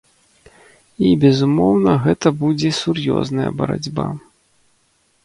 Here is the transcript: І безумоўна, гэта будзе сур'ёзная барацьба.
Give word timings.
І 1.09 1.11
безумоўна, 1.23 1.93
гэта 2.05 2.27
будзе 2.45 2.71
сур'ёзная 2.81 3.49
барацьба. 3.61 4.07